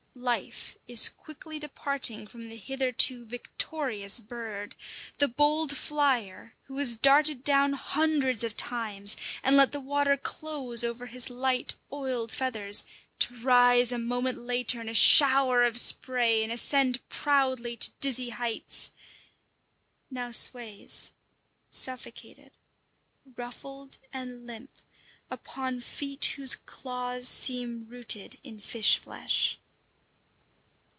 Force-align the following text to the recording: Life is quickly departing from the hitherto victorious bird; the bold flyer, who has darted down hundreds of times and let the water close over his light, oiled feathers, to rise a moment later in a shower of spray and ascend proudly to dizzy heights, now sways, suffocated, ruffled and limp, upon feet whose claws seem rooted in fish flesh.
Life 0.13 0.75
is 0.89 1.07
quickly 1.07 1.57
departing 1.57 2.27
from 2.27 2.49
the 2.49 2.57
hitherto 2.57 3.23
victorious 3.25 4.19
bird; 4.19 4.75
the 5.19 5.29
bold 5.29 5.75
flyer, 5.77 6.53
who 6.63 6.77
has 6.79 6.97
darted 6.97 7.45
down 7.45 7.73
hundreds 7.73 8.43
of 8.43 8.57
times 8.57 9.15
and 9.41 9.55
let 9.55 9.71
the 9.71 9.79
water 9.79 10.17
close 10.17 10.83
over 10.83 11.05
his 11.07 11.29
light, 11.29 11.75
oiled 11.93 12.29
feathers, 12.31 12.83
to 13.19 13.35
rise 13.37 13.93
a 13.93 13.97
moment 13.97 14.37
later 14.37 14.81
in 14.81 14.89
a 14.89 14.93
shower 14.93 15.63
of 15.63 15.79
spray 15.79 16.43
and 16.43 16.51
ascend 16.51 16.99
proudly 17.07 17.77
to 17.77 17.89
dizzy 18.01 18.29
heights, 18.31 18.91
now 20.11 20.29
sways, 20.29 21.13
suffocated, 21.71 22.51
ruffled 23.37 23.97
and 24.11 24.45
limp, 24.45 24.71
upon 25.31 25.79
feet 25.79 26.25
whose 26.35 26.55
claws 26.57 27.29
seem 27.29 27.87
rooted 27.87 28.37
in 28.43 28.59
fish 28.59 28.97
flesh. 28.97 29.57